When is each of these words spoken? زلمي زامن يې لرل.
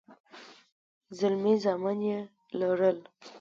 زلمي 1.17 1.53
زامن 1.63 1.99
يې 2.09 2.19
لرل. 2.59 2.97